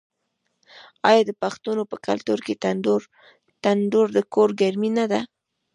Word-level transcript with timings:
آیا 1.09 1.21
د 1.25 1.31
پښتنو 1.41 1.83
په 1.91 1.97
کلتور 2.07 2.39
کې 2.45 2.53
تندور 3.63 4.07
د 4.17 4.19
کور 4.33 4.49
ګرمي 4.61 4.91
نه 4.99 5.05
ده؟ 5.11 5.19